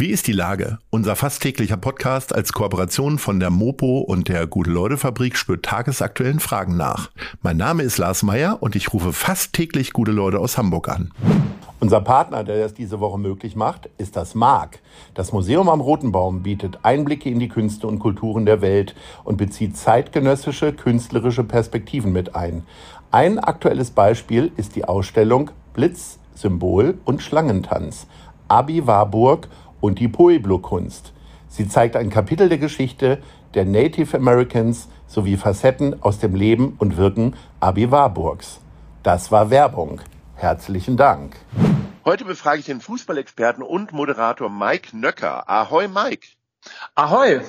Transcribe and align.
Wie 0.00 0.10
ist 0.10 0.28
die 0.28 0.32
Lage? 0.32 0.78
Unser 0.90 1.16
fast 1.16 1.42
täglicher 1.42 1.76
Podcast 1.76 2.32
als 2.32 2.52
Kooperation 2.52 3.18
von 3.18 3.40
der 3.40 3.50
Mopo 3.50 3.98
und 3.98 4.28
der 4.28 4.46
Gute-Leute-Fabrik 4.46 5.36
spürt 5.36 5.64
tagesaktuellen 5.64 6.38
Fragen 6.38 6.76
nach. 6.76 7.10
Mein 7.42 7.56
Name 7.56 7.82
ist 7.82 7.98
Lars 7.98 8.22
Meyer 8.22 8.58
und 8.60 8.76
ich 8.76 8.92
rufe 8.92 9.12
fast 9.12 9.54
täglich 9.54 9.92
gute 9.92 10.12
Leute 10.12 10.38
aus 10.38 10.56
Hamburg 10.56 10.88
an. 10.88 11.10
Unser 11.80 12.00
Partner, 12.00 12.44
der 12.44 12.60
das 12.60 12.74
diese 12.74 13.00
Woche 13.00 13.18
möglich 13.18 13.56
macht, 13.56 13.90
ist 13.98 14.14
das 14.14 14.36
MARC. 14.36 14.78
Das 15.14 15.32
Museum 15.32 15.68
am 15.68 15.80
Roten 15.80 16.12
Baum 16.12 16.44
bietet 16.44 16.78
Einblicke 16.84 17.28
in 17.28 17.40
die 17.40 17.48
Künste 17.48 17.88
und 17.88 17.98
Kulturen 17.98 18.46
der 18.46 18.60
Welt 18.60 18.94
und 19.24 19.36
bezieht 19.36 19.76
zeitgenössische 19.76 20.72
künstlerische 20.74 21.42
Perspektiven 21.42 22.12
mit 22.12 22.36
ein. 22.36 22.62
Ein 23.10 23.40
aktuelles 23.40 23.90
Beispiel 23.90 24.52
ist 24.56 24.76
die 24.76 24.84
Ausstellung 24.84 25.50
Blitz, 25.74 26.20
Symbol 26.36 26.98
und 27.04 27.20
Schlangentanz. 27.20 28.06
Abi 28.46 28.86
Warburg 28.86 29.48
und 29.80 29.98
die 29.98 30.08
Pueblo-Kunst. 30.08 31.12
Sie 31.48 31.68
zeigt 31.68 31.96
ein 31.96 32.10
Kapitel 32.10 32.48
der 32.48 32.58
Geschichte 32.58 33.22
der 33.54 33.64
Native 33.64 34.16
Americans 34.16 34.88
sowie 35.06 35.36
Facetten 35.36 36.02
aus 36.02 36.18
dem 36.18 36.34
Leben 36.34 36.76
und 36.78 36.96
Wirken 36.96 37.34
Abi 37.60 37.90
Warburgs. 37.90 38.60
Das 39.02 39.32
war 39.32 39.50
Werbung. 39.50 40.00
Herzlichen 40.34 40.96
Dank. 40.96 41.36
Heute 42.04 42.24
befrage 42.24 42.60
ich 42.60 42.66
den 42.66 42.80
Fußballexperten 42.80 43.62
und 43.62 43.92
Moderator 43.92 44.50
Mike 44.50 44.96
Nöcker. 44.96 45.48
Ahoi 45.48 45.88
Mike. 45.88 46.28
Ahoi. 46.94 47.40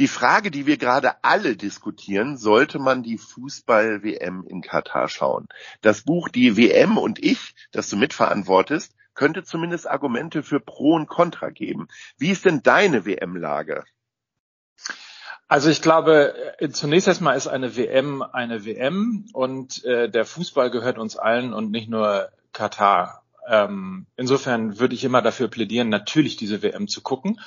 Die 0.00 0.08
Frage, 0.08 0.50
die 0.50 0.66
wir 0.66 0.76
gerade 0.76 1.12
alle 1.22 1.56
diskutieren, 1.56 2.36
sollte 2.36 2.80
man 2.80 3.04
die 3.04 3.16
Fußball-WM 3.16 4.44
in 4.48 4.60
Katar 4.60 5.08
schauen? 5.08 5.46
Das 5.82 6.02
Buch 6.02 6.28
Die 6.28 6.56
WM 6.56 6.98
und 6.98 7.22
ich, 7.22 7.54
das 7.70 7.88
du 7.88 7.96
mitverantwortest, 7.96 8.92
könnte 9.14 9.44
zumindest 9.44 9.88
Argumente 9.88 10.42
für 10.42 10.60
Pro 10.60 10.94
und 10.94 11.06
Contra 11.06 11.50
geben. 11.50 11.88
Wie 12.18 12.30
ist 12.30 12.44
denn 12.44 12.62
deine 12.62 13.06
WM-Lage? 13.06 13.84
Also 15.46 15.70
ich 15.70 15.82
glaube, 15.82 16.34
äh, 16.58 16.68
zunächst 16.70 17.06
erstmal 17.06 17.36
ist 17.36 17.46
eine 17.46 17.76
WM 17.76 18.22
eine 18.22 18.64
WM 18.64 19.26
und 19.32 19.84
äh, 19.84 20.08
der 20.08 20.24
Fußball 20.24 20.70
gehört 20.70 20.98
uns 20.98 21.16
allen 21.16 21.52
und 21.52 21.70
nicht 21.70 21.88
nur 21.88 22.30
Katar. 22.52 23.22
Ähm, 23.46 24.06
insofern 24.16 24.78
würde 24.78 24.94
ich 24.94 25.04
immer 25.04 25.20
dafür 25.20 25.48
plädieren, 25.48 25.90
natürlich 25.90 26.36
diese 26.36 26.62
WM 26.62 26.88
zu 26.88 27.02
gucken. 27.02 27.40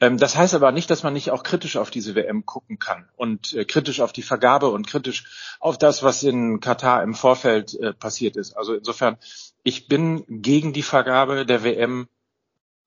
Ähm, 0.00 0.18
das 0.18 0.36
heißt 0.36 0.54
aber 0.54 0.72
nicht, 0.72 0.90
dass 0.90 1.04
man 1.04 1.12
nicht 1.12 1.30
auch 1.30 1.44
kritisch 1.44 1.76
auf 1.76 1.90
diese 1.90 2.16
WM 2.16 2.44
gucken 2.44 2.80
kann 2.80 3.08
und 3.16 3.52
äh, 3.52 3.64
kritisch 3.64 4.00
auf 4.00 4.12
die 4.12 4.22
Vergabe 4.22 4.68
und 4.70 4.88
kritisch 4.88 5.56
auf 5.60 5.78
das, 5.78 6.02
was 6.02 6.24
in 6.24 6.58
Katar 6.58 7.04
im 7.04 7.14
Vorfeld 7.14 7.74
äh, 7.74 7.92
passiert 7.92 8.36
ist. 8.36 8.56
Also 8.56 8.74
insofern 8.74 9.16
ich 9.64 9.88
bin 9.88 10.24
gegen 10.28 10.72
die 10.72 10.82
Vergabe 10.82 11.44
der 11.44 11.64
WM 11.64 12.06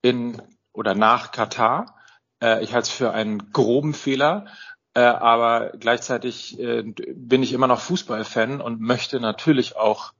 in 0.01 0.41
oder 0.71 0.93
nach 0.93 1.31
Katar. 1.31 1.97
Äh, 2.41 2.63
ich 2.63 2.73
halte 2.73 2.87
es 2.87 2.93
für 2.93 3.11
einen 3.11 3.51
groben 3.51 3.93
Fehler, 3.93 4.45
äh, 4.93 5.01
aber 5.01 5.71
gleichzeitig 5.79 6.59
äh, 6.59 6.83
bin 6.83 7.43
ich 7.43 7.51
immer 7.51 7.67
noch 7.67 7.81
Fußballfan 7.81 8.61
und 8.61 8.79
möchte 8.79 9.19
natürlich 9.19 9.75
auch 9.75 10.13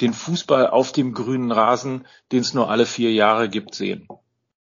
den 0.00 0.14
Fußball 0.14 0.68
auf 0.68 0.92
dem 0.92 1.12
grünen 1.12 1.52
Rasen, 1.52 2.06
den 2.32 2.40
es 2.40 2.54
nur 2.54 2.70
alle 2.70 2.86
vier 2.86 3.12
Jahre 3.12 3.50
gibt, 3.50 3.74
sehen. 3.74 4.08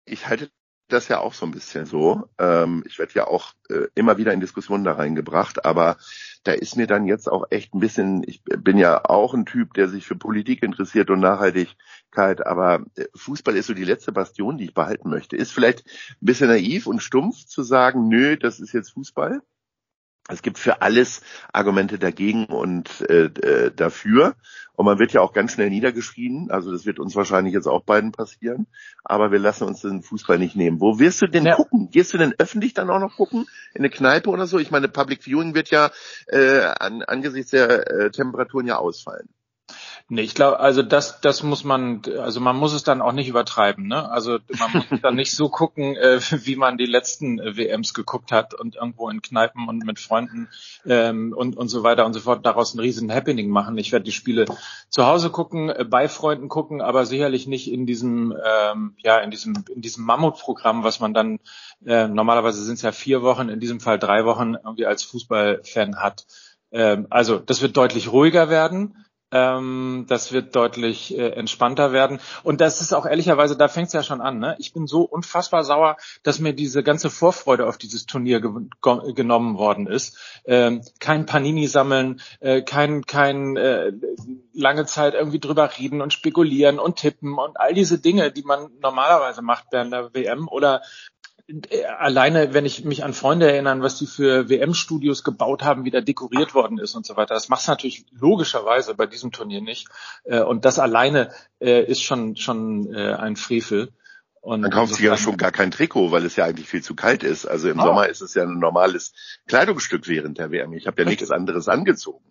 Ich 0.06 0.28
halte 0.28 0.50
das 0.88 1.08
ja 1.08 1.20
auch 1.20 1.36
so 1.36 1.46
ein 1.46 1.52
bisschen 1.52 1.86
so. 1.86 2.28
Ähm, 2.40 2.84
ich 2.88 2.98
werde 2.98 3.14
ja 3.14 3.28
auch 3.28 3.54
äh, 3.70 3.88
immer 3.94 4.18
wieder 4.18 4.34
in 4.34 4.40
Diskussionen 4.40 4.84
da 4.84 4.94
reingebracht, 4.94 5.66
aber 5.66 5.98
da 6.44 6.54
ist 6.54 6.78
mir 6.78 6.88
dann 6.88 7.06
jetzt 7.06 7.30
auch 7.30 7.46
echt 7.50 7.74
ein 7.74 7.80
bisschen, 7.80 8.24
ich 8.26 8.42
bin 8.44 8.78
ja 8.78 9.04
auch 9.06 9.34
ein 9.34 9.46
Typ, 9.46 9.74
der 9.74 9.90
sich 9.90 10.06
für 10.06 10.16
Politik 10.16 10.64
interessiert 10.64 11.10
und 11.10 11.20
Nachhaltigkeit, 11.20 12.46
aber 12.46 12.86
äh, 12.96 13.06
Fußball 13.16 13.56
ist 13.58 13.68
so 13.68 13.74
die 13.74 13.84
letzte 13.84 14.12
Bastion, 14.12 14.58
die 14.58 14.66
ich 14.66 14.74
behalten 14.74 15.10
möchte. 15.10 15.36
Ist 15.36 15.52
vielleicht 15.52 15.86
ein 15.86 16.26
bisschen 16.26 16.48
naiv 16.48 16.88
und 16.88 17.04
stumpf 17.04 17.46
zu 17.46 17.64
sagen, 17.64 18.08
nö, 18.08 18.38
das 18.38 18.60
ist 18.60 18.74
jetzt 18.74 18.92
Fußball. 18.92 19.42
Es 20.30 20.42
gibt 20.42 20.60
für 20.60 20.82
alles 20.82 21.22
Argumente 21.52 21.98
dagegen 21.98 22.46
und 22.46 23.02
äh, 23.10 23.26
äh, 23.26 23.72
dafür. 23.76 24.36
Und 24.74 24.86
man 24.86 25.00
wird 25.00 25.12
ja 25.12 25.22
auch 25.22 25.34
ganz 25.34 25.52
schnell 25.52 25.70
niedergeschrien. 25.70 26.52
Also 26.52 26.72
das 26.72 26.86
wird 26.86 27.00
uns 27.00 27.16
wahrscheinlich 27.16 27.54
jetzt 27.54 27.68
auch 27.68 27.84
beiden 27.84 28.12
passieren. 28.12 28.68
Aber 29.04 29.32
wir 29.32 29.40
lassen 29.40 29.66
uns 29.66 29.82
den 29.82 30.04
Fußball 30.04 30.38
nicht 30.38 30.56
nehmen. 30.56 30.80
Wo 30.80 31.00
wirst 31.00 31.22
du 31.22 31.28
denn 31.28 31.46
ja. 31.46 31.56
gucken? 31.56 31.90
Gehst 31.92 32.14
du 32.14 32.18
denn 32.18 32.34
öffentlich 32.38 32.74
dann 32.74 32.90
auch 32.90 33.00
noch 33.00 33.16
gucken? 33.18 33.48
In 33.74 33.82
eine 33.82 33.90
Kneipe 33.90 34.30
oder 34.30 34.48
so? 34.48 34.58
Ich 34.60 34.72
meine, 34.72 34.88
Public 34.88 35.24
Viewing 35.24 35.54
wird 35.54 35.70
ja 35.70 35.92
äh, 36.28 36.62
an, 36.80 37.02
angesichts 37.02 37.52
der 37.52 37.92
äh, 37.92 38.12
Temperaturen 38.12 38.68
ja 38.68 38.78
ausfallen. 38.78 39.28
Nee, 40.12 40.22
ich 40.22 40.34
glaube, 40.34 40.60
also 40.60 40.82
das, 40.82 41.22
das 41.22 41.44
muss 41.44 41.64
man, 41.64 42.02
also 42.18 42.40
man 42.40 42.56
muss 42.56 42.74
es 42.74 42.84
dann 42.84 43.00
auch 43.00 43.12
nicht 43.12 43.28
übertreiben, 43.28 43.88
ne? 43.88 44.10
Also 44.10 44.40
man 44.58 44.72
muss 44.90 45.02
dann 45.04 45.14
nicht 45.14 45.32
so 45.34 45.50
gucken, 45.50 45.96
äh, 45.96 46.20
wie 46.32 46.56
man 46.56 46.80
die 46.80 46.88
letzten 46.88 47.40
äh, 47.40 47.56
WMs 47.56 47.94
geguckt 47.94 48.32
hat 48.32 48.56
und 48.56 48.76
irgendwo 48.76 49.08
in 49.10 49.22
Kneipen 49.22 49.68
und 49.68 49.86
mit 49.86 50.00
Freunden 50.00 50.50
ähm, 50.88 51.32
und, 51.38 51.56
und 51.56 51.68
so 51.68 51.84
weiter 51.84 52.08
und 52.08 52.14
so 52.14 52.22
fort 52.22 52.44
daraus 52.44 52.74
ein 52.74 52.80
riesen 52.80 53.14
Happening 53.14 53.50
machen. 53.52 53.78
Ich 53.78 53.92
werde 53.92 54.04
die 54.06 54.12
Spiele 54.12 54.46
zu 54.90 55.06
Hause 55.06 55.30
gucken, 55.30 55.70
äh, 55.70 55.86
bei 55.88 56.08
Freunden 56.08 56.50
gucken, 56.50 56.82
aber 56.82 57.06
sicherlich 57.06 57.46
nicht 57.46 57.72
in 57.72 57.86
diesem, 57.86 58.36
ähm, 58.44 58.96
ja, 58.98 59.20
in 59.20 59.30
diesem, 59.30 59.64
in 59.74 59.82
diesem 59.82 60.06
Mammutprogramm, 60.06 60.84
was 60.84 61.00
man 61.00 61.14
dann 61.14 61.38
äh, 61.86 62.08
normalerweise 62.08 62.64
sind 62.64 62.76
es 62.76 62.82
ja 62.82 62.92
vier 62.92 63.22
Wochen, 63.22 63.48
in 63.48 63.60
diesem 63.60 63.80
Fall 63.80 64.00
drei 64.00 64.26
Wochen 64.26 64.56
irgendwie 64.56 64.88
als 64.88 65.04
Fußballfan 65.04 65.98
hat. 65.98 66.26
Ähm, 66.72 67.06
also 67.12 67.38
das 67.38 67.62
wird 67.62 67.78
deutlich 67.78 68.12
ruhiger 68.12 68.50
werden 68.50 69.06
ähm, 69.32 70.06
das 70.08 70.32
wird 70.32 70.56
deutlich 70.56 71.18
äh, 71.18 71.30
entspannter 71.30 71.92
werden. 71.92 72.20
Und 72.44 72.62
das 72.62 72.82
ist 72.82 72.94
auch 72.94 73.06
ehrlicherweise, 73.06 73.58
da 73.58 73.68
fängt 73.68 73.88
es 73.88 73.94
ja 73.94 74.04
schon 74.04 74.22
an. 74.22 74.40
Ne? 74.40 74.56
Ich 74.60 74.74
bin 74.74 74.88
so 74.88 75.02
unfassbar 75.02 75.64
sauer, 75.64 75.98
dass 76.24 76.40
mir 76.40 76.54
diese 76.54 76.84
ganze 76.84 77.10
Vorfreude 77.10 77.68
auf 77.68 77.78
dieses 77.78 78.06
Turnier 78.06 78.42
ge 78.42 78.50
genommen 79.14 79.58
worden 79.58 79.88
ist. 79.88 80.18
Ähm, 80.46 80.82
kein 81.00 81.26
Panini 81.26 81.68
sammeln, 81.68 82.22
äh, 82.40 82.62
kein, 82.62 83.06
kein 83.06 83.56
äh, 83.58 83.92
lange 84.54 84.86
Zeit 84.86 85.14
irgendwie 85.14 85.40
drüber 85.40 85.70
reden 85.78 86.02
und 86.02 86.14
spekulieren 86.14 86.80
und 86.80 86.98
tippen 86.98 87.38
und 87.38 87.60
all 87.60 87.74
diese 87.74 88.00
Dinge, 88.00 88.32
die 88.32 88.44
man 88.44 88.70
normalerweise 88.82 89.42
macht 89.42 89.66
während 89.72 89.94
der 89.94 90.14
WM 90.14 90.48
oder 90.48 90.82
alleine, 91.98 92.54
wenn 92.54 92.66
ich 92.66 92.86
mich 92.86 93.04
an 93.04 93.14
Freunde 93.14 93.52
erinnern, 93.52 93.82
was 93.82 93.98
die 93.98 94.08
für 94.08 94.50
WM-Studios 94.50 95.24
gebaut 95.24 95.64
haben, 95.64 95.86
wie 95.86 95.92
da 95.92 96.02
dekoriert 96.02 96.54
worden 96.54 96.78
ist 96.78 96.96
und 96.96 97.06
so 97.06 97.18
weiter. 97.18 97.34
Das 97.34 97.50
machst 97.50 97.68
du 97.68 97.72
natürlich 97.72 98.06
logischerweise 98.12 98.94
bei 98.96 99.06
diesem 99.06 99.32
Turnier 99.32 99.62
nicht. 99.62 99.88
Äh, 100.24 100.42
und 100.42 100.66
das 100.66 100.80
alleine 100.80 101.32
äh, 101.60 101.84
ist 101.84 102.04
schon, 102.04 102.36
schon 102.36 102.94
äh, 102.94 103.14
ein 103.14 103.36
Frevel. 103.36 103.92
Und 104.42 104.62
dann 104.62 104.72
kauft 104.72 104.94
sich 104.94 105.04
ja 105.04 105.18
schon 105.18 105.38
gar 105.38 105.52
kein 105.52 105.72
Trikot, 105.72 106.12
weil 106.12 106.26
es 106.26 106.36
ja 106.36 106.46
eigentlich 106.46 106.70
viel 106.70 106.84
zu 106.84 106.96
kalt 106.96 107.24
ist. 107.24 107.46
Also 107.46 107.70
im 107.70 107.80
oh. 107.80 107.84
Sommer 107.84 108.08
ist 108.08 108.22
es 108.22 108.36
ja 108.36 108.44
ein 108.44 108.60
normales 108.60 109.14
Kleidungsstück 109.48 110.08
während 110.08 110.38
der 110.38 110.52
WM. 110.52 110.74
Ich 110.74 110.88
habe 110.88 111.02
ja 111.02 111.08
nichts 111.08 111.32
anderes 111.32 111.68
angezogen. 111.68 112.24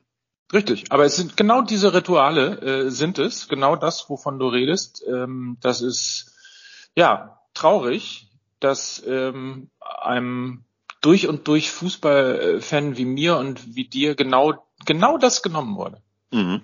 Richtig, 0.53 0.91
aber 0.91 1.05
es 1.05 1.17
sind 1.17 1.37
genau 1.37 1.61
diese 1.61 1.93
Rituale 1.93 2.87
äh, 2.87 2.91
sind 2.91 3.19
es, 3.19 3.49
genau 3.49 3.77
das, 3.77 4.09
wovon 4.09 4.39
du 4.39 4.49
redest. 4.49 5.05
Ähm, 5.07 5.59
das 5.61 5.83
ist 5.83 6.33
ja 6.97 7.43
traurig, 7.53 8.28
dass 8.61 9.03
ähm, 9.07 9.71
einem 9.81 10.65
durch 11.01 11.29
und 11.29 11.47
durch 11.49 11.71
Fußballfan 11.71 12.97
wie 12.97 13.05
mir 13.05 13.37
und 13.37 13.77
wie 13.77 13.89
dir 13.89 14.15
genau 14.15 14.67
genau 14.85 15.19
das 15.19 15.43
genommen 15.43 15.77
wurde. 15.77 16.03
Mhm. 16.31 16.61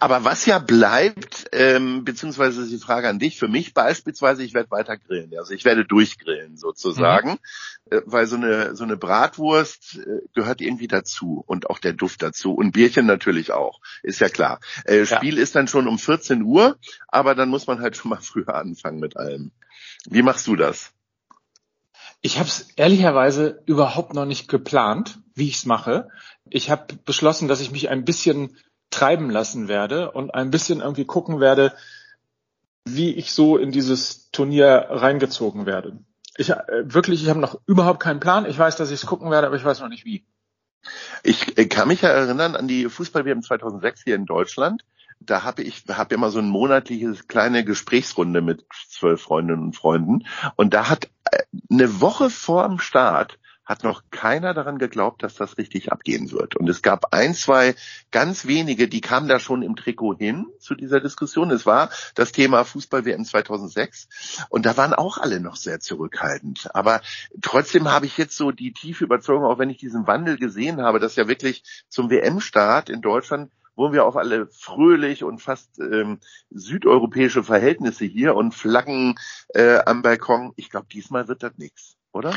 Aber 0.00 0.24
was 0.24 0.44
ja 0.44 0.58
bleibt, 0.58 1.46
ähm, 1.52 2.04
beziehungsweise 2.04 2.62
ist 2.62 2.72
die 2.72 2.78
Frage 2.78 3.08
an 3.08 3.20
dich, 3.20 3.38
für 3.38 3.46
mich 3.46 3.72
beispielsweise, 3.72 4.42
ich 4.42 4.54
werde 4.54 4.72
weiter 4.72 4.96
grillen, 4.96 5.32
also 5.38 5.52
ich 5.52 5.64
werde 5.64 5.84
durchgrillen 5.84 6.56
sozusagen, 6.56 7.30
mhm. 7.30 7.96
äh, 7.96 8.00
weil 8.06 8.26
so 8.26 8.34
eine, 8.34 8.74
so 8.74 8.82
eine 8.82 8.96
Bratwurst 8.96 9.98
äh, 9.98 10.20
gehört 10.34 10.60
irgendwie 10.60 10.88
dazu 10.88 11.44
und 11.46 11.70
auch 11.70 11.78
der 11.78 11.92
Duft 11.92 12.22
dazu 12.22 12.54
und 12.54 12.72
Bierchen 12.72 13.06
natürlich 13.06 13.52
auch, 13.52 13.80
ist 14.02 14.18
ja 14.18 14.28
klar. 14.28 14.58
Äh, 14.84 15.06
Spiel 15.06 15.36
ja. 15.36 15.42
ist 15.42 15.54
dann 15.54 15.68
schon 15.68 15.86
um 15.86 15.98
14 15.98 16.42
Uhr, 16.42 16.76
aber 17.06 17.36
dann 17.36 17.50
muss 17.50 17.68
man 17.68 17.80
halt 17.80 17.96
schon 17.96 18.08
mal 18.08 18.18
früher 18.20 18.56
anfangen 18.56 18.98
mit 18.98 19.16
allem. 19.16 19.52
Wie 20.06 20.22
machst 20.22 20.46
du 20.48 20.56
das? 20.56 20.93
Ich 22.24 22.38
habe 22.38 22.48
es 22.48 22.70
ehrlicherweise 22.76 23.62
überhaupt 23.66 24.14
noch 24.14 24.24
nicht 24.24 24.48
geplant, 24.48 25.18
wie 25.34 25.46
ich 25.46 25.56
es 25.56 25.66
mache. 25.66 26.08
Ich 26.48 26.70
habe 26.70 26.94
beschlossen, 27.04 27.48
dass 27.48 27.60
ich 27.60 27.70
mich 27.70 27.90
ein 27.90 28.06
bisschen 28.06 28.56
treiben 28.88 29.28
lassen 29.28 29.68
werde 29.68 30.10
und 30.10 30.32
ein 30.32 30.50
bisschen 30.50 30.80
irgendwie 30.80 31.04
gucken 31.04 31.38
werde, 31.38 31.74
wie 32.86 33.12
ich 33.12 33.32
so 33.32 33.58
in 33.58 33.72
dieses 33.72 34.30
Turnier 34.30 34.86
reingezogen 34.88 35.66
werde. 35.66 35.98
Ich 36.38 36.48
äh, 36.48 36.62
wirklich, 36.84 37.22
ich 37.22 37.28
habe 37.28 37.40
noch 37.40 37.60
überhaupt 37.66 38.00
keinen 38.00 38.20
Plan. 38.20 38.46
Ich 38.46 38.58
weiß, 38.58 38.76
dass 38.76 38.88
ich 38.88 39.02
es 39.02 39.06
gucken 39.06 39.30
werde, 39.30 39.48
aber 39.48 39.56
ich 39.56 39.64
weiß 39.64 39.80
noch 39.80 39.90
nicht 39.90 40.06
wie. 40.06 40.24
Ich 41.24 41.54
kann 41.68 41.88
mich 41.88 42.00
ja 42.00 42.08
erinnern 42.08 42.56
an 42.56 42.68
die 42.68 42.88
Fußball-WM 42.88 43.42
2006 43.42 44.02
hier 44.02 44.14
in 44.14 44.24
Deutschland 44.24 44.82
da 45.26 45.42
habe 45.42 45.62
ich 45.62 45.84
hab 45.88 46.16
mal 46.16 46.30
so 46.30 46.38
ein 46.38 46.48
monatliches 46.48 47.28
kleine 47.28 47.64
Gesprächsrunde 47.64 48.40
mit 48.40 48.64
zwölf 48.88 49.22
Freundinnen 49.22 49.62
und 49.62 49.76
Freunden 49.76 50.26
und 50.56 50.74
da 50.74 50.88
hat 50.88 51.10
äh, 51.30 51.42
eine 51.70 52.00
Woche 52.00 52.30
vor 52.30 52.66
dem 52.68 52.78
Start 52.78 53.38
hat 53.64 53.82
noch 53.82 54.02
keiner 54.10 54.52
daran 54.52 54.78
geglaubt, 54.78 55.22
dass 55.22 55.34
das 55.34 55.56
richtig 55.56 55.90
abgehen 55.90 56.30
wird. 56.32 56.56
Und 56.56 56.68
es 56.68 56.82
gab 56.82 57.12
ein, 57.14 57.34
zwei 57.34 57.74
ganz 58.10 58.46
wenige, 58.46 58.88
die 58.88 59.00
kamen 59.00 59.26
da 59.26 59.38
schon 59.38 59.62
im 59.62 59.74
Trikot 59.74 60.18
hin 60.18 60.46
zu 60.58 60.74
dieser 60.74 61.00
Diskussion. 61.00 61.50
Es 61.50 61.64
war 61.64 61.90
das 62.14 62.32
Thema 62.32 62.64
Fußball-WM 62.64 63.24
2006 63.24 64.46
und 64.50 64.66
da 64.66 64.76
waren 64.76 64.92
auch 64.92 65.18
alle 65.18 65.40
noch 65.40 65.56
sehr 65.56 65.80
zurückhaltend. 65.80 66.68
Aber 66.74 67.00
trotzdem 67.40 67.90
habe 67.90 68.06
ich 68.06 68.18
jetzt 68.18 68.36
so 68.36 68.50
die 68.50 68.72
tiefe 68.72 69.04
Überzeugung, 69.04 69.44
auch 69.44 69.58
wenn 69.58 69.70
ich 69.70 69.78
diesen 69.78 70.06
Wandel 70.06 70.36
gesehen 70.36 70.82
habe, 70.82 71.00
dass 71.00 71.16
ja 71.16 71.26
wirklich 71.26 71.62
zum 71.88 72.10
WM-Start 72.10 72.90
in 72.90 73.00
Deutschland 73.00 73.50
wurden 73.76 73.92
wir 73.92 74.04
auf 74.04 74.16
alle 74.16 74.46
fröhlich 74.46 75.24
und 75.24 75.40
fast 75.40 75.78
ähm, 75.78 76.20
südeuropäische 76.50 77.42
Verhältnisse 77.42 78.04
hier 78.04 78.34
und 78.36 78.54
Flaggen 78.54 79.16
äh, 79.48 79.78
am 79.84 80.02
Balkon. 80.02 80.52
Ich 80.56 80.70
glaube, 80.70 80.86
diesmal 80.92 81.28
wird 81.28 81.42
das 81.42 81.56
nichts, 81.58 81.96
oder? 82.12 82.34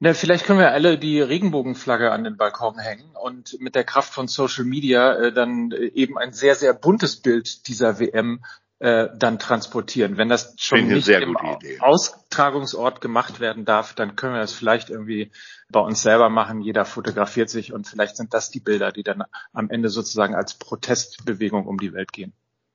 Na, 0.00 0.14
vielleicht 0.14 0.44
können 0.44 0.60
wir 0.60 0.70
alle 0.70 0.96
die 0.96 1.20
Regenbogenflagge 1.20 2.12
an 2.12 2.22
den 2.22 2.36
Balkon 2.36 2.78
hängen 2.78 3.16
und 3.20 3.60
mit 3.60 3.74
der 3.74 3.82
Kraft 3.82 4.12
von 4.14 4.28
Social 4.28 4.64
Media 4.64 5.14
äh, 5.14 5.32
dann 5.32 5.72
äh, 5.72 5.86
eben 5.86 6.16
ein 6.18 6.32
sehr, 6.32 6.54
sehr 6.54 6.72
buntes 6.72 7.20
Bild 7.20 7.66
dieser 7.66 7.98
WM 7.98 8.44
äh, 8.80 9.08
dann 9.16 9.38
transportieren. 9.38 10.16
Wenn 10.16 10.28
das 10.28 10.54
schon 10.58 10.86
nicht 10.86 11.08
im 11.08 11.36
Austragungsort 11.80 13.00
gemacht 13.00 13.40
werden 13.40 13.64
darf, 13.64 13.94
dann 13.94 14.14
können 14.14 14.34
wir 14.34 14.40
das 14.40 14.52
vielleicht 14.52 14.90
irgendwie 14.90 15.32
bei 15.70 15.80
uns 15.80 16.02
selber 16.02 16.28
machen. 16.28 16.60
Jeder 16.60 16.84
fotografiert 16.84 17.50
sich 17.50 17.72
und 17.72 17.88
vielleicht 17.88 18.16
sind 18.16 18.34
das 18.34 18.50
die 18.50 18.60
Bilder, 18.60 18.92
die 18.92 19.02
dann 19.02 19.24
am 19.52 19.70
Ende 19.70 19.88
sozusagen 19.88 20.34
als 20.34 20.54
Protestbewegung 20.54 21.66
um 21.66 21.78
die 21.78 21.92
Welt 21.92 22.12
gehen. 22.12 22.32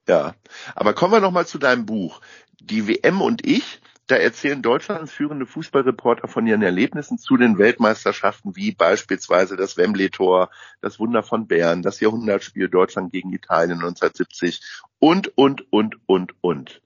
Ja, 0.08 0.36
aber 0.76 0.94
kommen 0.94 1.14
wir 1.14 1.22
noch 1.22 1.32
mal 1.32 1.48
zu 1.48 1.58
deinem 1.58 1.86
Buch. 1.86 2.20
Die 2.60 2.88
WM 2.88 3.22
und 3.22 3.46
ich, 3.46 3.80
da 4.08 4.16
erzählen 4.16 4.62
Deutschlands 4.62 5.12
führende 5.12 5.46
Fußballreporter 5.46 6.28
von 6.28 6.46
ihren 6.46 6.62
Erlebnissen 6.62 7.18
zu 7.18 7.38
den 7.38 7.58
Weltmeisterschaften, 7.58 8.56
wie 8.56 8.74
beispielsweise 8.74 9.56
das 9.56 9.78
Wembley-Tor, 9.78 10.50
das 10.82 11.00
Wunder 11.00 11.24
von 11.24 11.48
Bern, 11.48 11.82
das 11.82 12.00
Jahrhundertspiel 12.00 12.70
Deutschland 12.70 13.12
gegen 13.12 13.32
Italien 13.32 13.80
1970 13.80 14.62
und, 15.00 15.38
und, 15.38 15.72
und, 15.72 15.98
und, 16.06 16.34
und. 16.42 16.82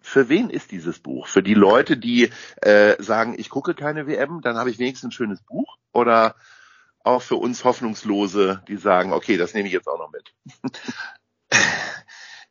Für 0.00 0.28
wen 0.28 0.50
ist 0.50 0.72
dieses 0.72 0.98
Buch? 0.98 1.28
Für 1.28 1.42
die 1.42 1.54
Leute, 1.54 1.96
die 1.96 2.30
äh, 2.60 3.00
sagen, 3.00 3.34
ich 3.38 3.50
gucke 3.50 3.74
keine 3.74 4.06
WM, 4.06 4.40
dann 4.40 4.56
habe 4.56 4.70
ich 4.70 4.78
wenigstens 4.78 5.10
ein 5.10 5.12
schönes 5.12 5.42
Buch? 5.42 5.76
Oder 5.92 6.34
auch 7.04 7.22
für 7.22 7.36
uns 7.36 7.64
Hoffnungslose, 7.64 8.62
die 8.66 8.76
sagen, 8.76 9.12
okay, 9.12 9.36
das 9.36 9.54
nehme 9.54 9.68
ich 9.68 9.74
jetzt 9.74 9.88
auch 9.88 9.98
noch 9.98 10.10
mit? 10.10 10.34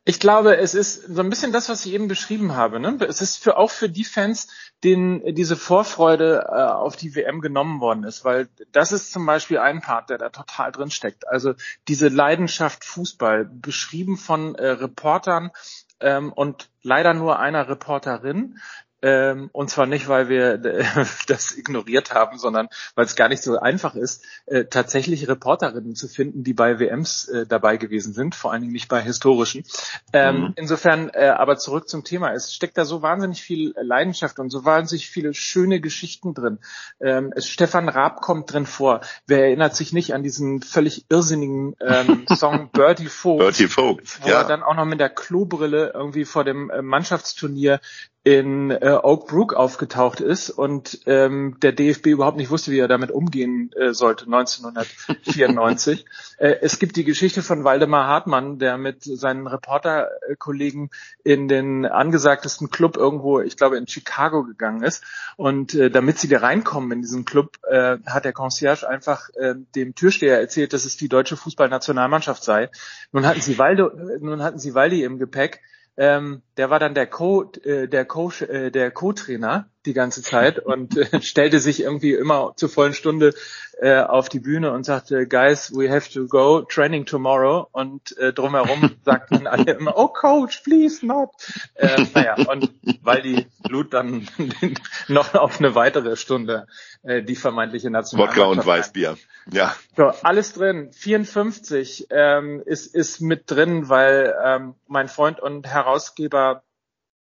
Ich 0.04 0.18
glaube, 0.18 0.56
es 0.56 0.74
ist 0.74 1.14
so 1.14 1.20
ein 1.22 1.30
bisschen 1.30 1.52
das, 1.52 1.68
was 1.68 1.86
ich 1.86 1.92
eben 1.92 2.08
beschrieben 2.08 2.56
habe. 2.56 2.80
Ne? 2.80 2.98
Es 3.08 3.20
ist 3.20 3.36
für 3.36 3.56
auch 3.56 3.70
für 3.70 3.88
die 3.88 4.04
Fans, 4.04 4.48
denen 4.82 5.34
diese 5.36 5.54
Vorfreude 5.56 6.46
äh, 6.48 6.62
auf 6.62 6.96
die 6.96 7.14
WM 7.14 7.40
genommen 7.40 7.80
worden 7.80 8.02
ist, 8.02 8.24
weil 8.24 8.48
das 8.72 8.90
ist 8.90 9.12
zum 9.12 9.24
Beispiel 9.26 9.58
ein 9.58 9.80
Part, 9.80 10.10
der 10.10 10.18
da 10.18 10.30
total 10.30 10.72
drin 10.72 10.90
steckt. 10.90 11.28
Also 11.28 11.54
diese 11.86 12.08
Leidenschaft 12.08 12.84
Fußball, 12.84 13.44
beschrieben 13.44 14.16
von 14.16 14.56
äh, 14.56 14.66
Reportern 14.70 15.52
ähm, 16.00 16.32
und 16.32 16.68
leider 16.82 17.14
nur 17.14 17.38
einer 17.38 17.68
Reporterin, 17.68 18.58
ähm, 19.02 19.50
und 19.52 19.68
zwar 19.68 19.86
nicht, 19.86 20.08
weil 20.08 20.28
wir 20.28 20.64
äh, 20.64 20.84
das 21.26 21.56
ignoriert 21.56 22.14
haben, 22.14 22.38
sondern 22.38 22.68
weil 22.94 23.04
es 23.04 23.16
gar 23.16 23.28
nicht 23.28 23.42
so 23.42 23.58
einfach 23.58 23.96
ist, 23.96 24.24
äh, 24.46 24.64
tatsächlich 24.64 25.28
Reporterinnen 25.28 25.96
zu 25.96 26.08
finden, 26.08 26.44
die 26.44 26.54
bei 26.54 26.78
WMs 26.78 27.28
äh, 27.28 27.46
dabei 27.46 27.76
gewesen 27.76 28.12
sind, 28.12 28.34
vor 28.36 28.52
allen 28.52 28.62
Dingen 28.62 28.72
nicht 28.72 28.88
bei 28.88 29.00
historischen. 29.02 29.64
Ähm, 30.12 30.40
mhm. 30.40 30.52
Insofern, 30.56 31.10
äh, 31.10 31.26
aber 31.26 31.56
zurück 31.56 31.88
zum 31.88 32.04
Thema. 32.04 32.32
Es 32.32 32.54
steckt 32.54 32.78
da 32.78 32.84
so 32.84 33.02
wahnsinnig 33.02 33.42
viel 33.42 33.74
Leidenschaft 33.80 34.38
und 34.38 34.50
so 34.50 34.64
wahnsinnig 34.64 35.10
viele 35.10 35.34
schöne 35.34 35.80
Geschichten 35.80 36.32
drin. 36.34 36.58
Ähm, 37.00 37.32
es, 37.34 37.48
Stefan 37.48 37.88
Raab 37.88 38.20
kommt 38.20 38.52
drin 38.52 38.66
vor. 38.66 39.00
Wer 39.26 39.46
erinnert 39.46 39.74
sich 39.74 39.92
nicht 39.92 40.14
an 40.14 40.22
diesen 40.22 40.62
völlig 40.62 41.06
irrsinnigen 41.08 41.74
ähm, 41.80 42.24
Song 42.36 42.70
Bertie 42.70 43.08
Vogt? 43.08 43.40
Bertie 43.40 43.66
Vogt, 43.66 44.20
wo 44.22 44.28
ja. 44.28 44.42
er 44.42 44.44
dann 44.44 44.62
auch 44.62 44.76
noch 44.76 44.84
mit 44.84 45.00
der 45.00 45.10
Klobrille 45.10 45.92
irgendwie 45.92 46.24
vor 46.24 46.44
dem 46.44 46.70
äh, 46.70 46.82
Mannschaftsturnier 46.82 47.80
in 48.24 48.70
äh, 48.70 48.98
Oak 49.02 49.26
Brook 49.26 49.52
aufgetaucht 49.54 50.20
ist 50.20 50.50
und 50.50 51.00
ähm, 51.06 51.56
der 51.60 51.72
DFB 51.72 52.06
überhaupt 52.06 52.36
nicht 52.36 52.50
wusste, 52.50 52.70
wie 52.70 52.78
er 52.78 52.86
damit 52.86 53.10
umgehen 53.10 53.72
äh, 53.72 53.92
sollte 53.92 54.26
1994. 54.26 56.04
äh, 56.38 56.54
es 56.60 56.78
gibt 56.78 56.94
die 56.94 57.02
Geschichte 57.02 57.42
von 57.42 57.64
Waldemar 57.64 58.06
Hartmann, 58.06 58.60
der 58.60 58.78
mit 58.78 59.02
seinen 59.02 59.48
Reporterkollegen 59.48 60.90
in 61.24 61.48
den 61.48 61.84
angesagtesten 61.84 62.70
Club 62.70 62.96
irgendwo, 62.96 63.40
ich 63.40 63.56
glaube 63.56 63.76
in 63.76 63.88
Chicago 63.88 64.44
gegangen 64.44 64.84
ist 64.84 65.02
und 65.36 65.74
äh, 65.74 65.90
damit 65.90 66.20
sie 66.20 66.28
da 66.28 66.38
reinkommen 66.38 66.92
in 66.92 67.02
diesen 67.02 67.24
Club, 67.24 67.58
äh, 67.68 67.98
hat 68.06 68.24
der 68.24 68.32
Concierge 68.32 68.88
einfach 68.88 69.30
äh, 69.30 69.56
dem 69.74 69.96
Türsteher 69.96 70.38
erzählt, 70.38 70.72
dass 70.72 70.84
es 70.84 70.96
die 70.96 71.08
deutsche 71.08 71.36
Fußballnationalmannschaft 71.36 72.44
sei. 72.44 72.70
Nun 73.10 73.26
hatten 73.26 73.40
sie 73.40 73.58
Walde, 73.58 74.18
nun 74.20 74.44
hatten 74.44 74.60
sie 74.60 74.74
Waldi 74.74 75.02
im 75.02 75.18
Gepäck 75.18 75.60
ähm, 75.96 76.42
der 76.56 76.70
war 76.70 76.78
dann 76.78 76.94
der 76.94 77.06
Co, 77.06 77.50
äh, 77.64 77.88
der 77.88 78.04
Co, 78.04 78.30
äh, 78.30 78.70
der 78.70 78.90
Co-Trainer 78.90 79.71
die 79.86 79.92
ganze 79.94 80.22
Zeit 80.22 80.58
und 80.58 80.96
äh, 80.96 81.20
stellte 81.22 81.60
sich 81.60 81.82
irgendwie 81.82 82.12
immer 82.12 82.52
zur 82.56 82.68
vollen 82.68 82.94
Stunde 82.94 83.34
äh, 83.80 84.00
auf 84.00 84.28
die 84.28 84.38
Bühne 84.38 84.72
und 84.72 84.84
sagte, 84.84 85.26
Guys, 85.26 85.72
we 85.74 85.90
have 85.90 86.10
to 86.10 86.26
go, 86.26 86.62
training 86.62 87.04
tomorrow. 87.04 87.66
Und 87.72 88.16
äh, 88.18 88.32
drumherum 88.32 88.92
sagten 89.04 89.46
alle 89.46 89.72
immer, 89.72 89.96
oh 89.96 90.08
Coach, 90.08 90.60
please 90.60 91.04
not. 91.04 91.30
Äh, 91.74 92.06
naja, 92.14 92.36
und 92.48 92.70
weil 93.02 93.22
die 93.22 93.46
lud 93.68 93.92
dann 93.92 94.28
noch 95.08 95.34
auf 95.34 95.58
eine 95.58 95.74
weitere 95.74 96.16
Stunde 96.16 96.66
äh, 97.02 97.22
die 97.22 97.34
vermeintliche 97.34 97.90
Nationalmannschaft. 97.90 98.46
Wodka 98.46 98.60
und 98.60 98.66
Weißbier, 98.66 99.16
ja. 99.50 99.74
So, 99.96 100.12
alles 100.22 100.52
drin. 100.52 100.92
54 100.92 102.06
ähm, 102.10 102.62
ist, 102.64 102.94
ist 102.94 103.20
mit 103.20 103.50
drin, 103.50 103.88
weil 103.88 104.34
ähm, 104.44 104.74
mein 104.86 105.08
Freund 105.08 105.40
und 105.40 105.66
Herausgeber 105.66 106.62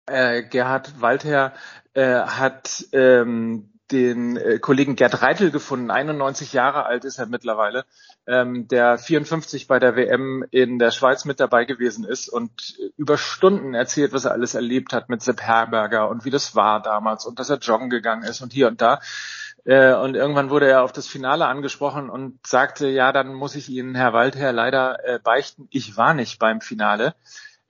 äh, 0.06 0.44
Gerhard 0.44 1.02
Waldherr 1.02 1.54
äh, 1.94 2.22
hat 2.22 2.86
ähm, 2.92 3.72
den 3.92 4.38
äh, 4.38 4.60
Kollegen 4.60 4.96
Gerd 4.96 5.22
Reitel 5.22 5.52
gefunden, 5.52 5.92
91 5.92 6.54
Jahre 6.54 6.86
alt 6.86 7.06
ist 7.06 7.18
er 7.20 7.26
mittlerweile, 7.26 7.86
ähm, 8.26 8.68
der 8.68 8.98
54 8.98 9.68
bei 9.68 9.80
der 9.80 9.96
WM 9.96 10.46
in 10.52 10.80
der 10.80 10.92
Schweiz 10.92 11.26
mit 11.26 11.40
dabei 11.40 11.66
gewesen 11.66 12.06
ist 12.06 12.30
und 12.30 12.78
über 12.98 13.18
Stunden 13.18 13.74
erzählt, 13.74 14.14
was 14.14 14.26
er 14.26 14.32
alles 14.32 14.56
erlebt 14.56 14.94
hat 14.94 15.10
mit 15.10 15.22
Sepp 15.22 15.42
Herberger 15.42 16.10
und 16.10 16.26
wie 16.26 16.30
das 16.30 16.56
war 16.56 16.82
damals 16.82 17.26
und 17.26 17.40
dass 17.40 17.50
er 17.50 17.58
joggen 17.58 17.90
gegangen 17.90 18.24
ist 18.24 18.42
und 18.42 18.54
hier 18.54 18.68
und 18.68 18.82
da. 18.82 19.00
Äh, 19.66 19.94
und 19.94 20.16
irgendwann 20.16 20.50
wurde 20.50 20.68
er 20.68 20.84
auf 20.84 20.92
das 20.92 21.08
Finale 21.08 21.46
angesprochen 21.46 22.10
und 22.10 22.46
sagte, 22.48 22.88
ja, 22.88 23.12
dann 23.12 23.34
muss 23.34 23.56
ich 23.56 23.70
Ihnen, 23.70 23.96
Herr 23.96 24.14
Waldherr, 24.14 24.54
leider 24.54 25.04
äh, 25.06 25.20
beichten, 25.20 25.68
ich 25.70 25.98
war 25.98 26.14
nicht 26.14 26.40
beim 26.40 26.62
Finale. 26.62 27.14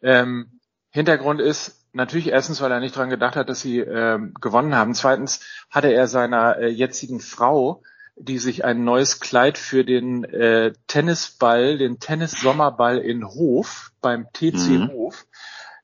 Ähm, 0.02 0.60
Hintergrund 0.90 1.42
ist, 1.42 1.81
Natürlich 1.94 2.30
erstens, 2.30 2.62
weil 2.62 2.72
er 2.72 2.80
nicht 2.80 2.96
dran 2.96 3.10
gedacht 3.10 3.36
hat, 3.36 3.50
dass 3.50 3.62
sie 3.62 3.80
äh, 3.80 4.20
gewonnen 4.40 4.76
haben. 4.76 4.94
Zweitens 4.94 5.42
hatte 5.70 5.92
er 5.92 6.08
seiner 6.08 6.58
äh, 6.58 6.68
jetzigen 6.70 7.20
Frau, 7.20 7.84
die 8.16 8.38
sich 8.38 8.64
ein 8.64 8.84
neues 8.84 9.20
Kleid 9.20 9.58
für 9.58 9.84
den 9.84 10.24
äh, 10.24 10.74
Tennisball, 10.88 11.78
den 11.78 12.00
Tennis-Sommerball 12.00 13.00
in 13.00 13.28
Hof, 13.28 13.92
beim 14.02 14.28
TC 14.32 14.70
mhm. 14.70 14.92
Hof, 14.92 15.26